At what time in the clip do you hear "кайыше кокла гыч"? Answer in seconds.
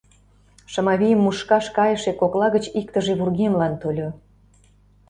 1.77-2.65